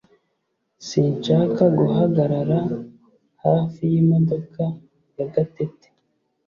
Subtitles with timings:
[0.87, 2.59] Sinshaka guhagarara
[3.45, 4.63] hafi yimodoka
[5.17, 5.87] ya Gatete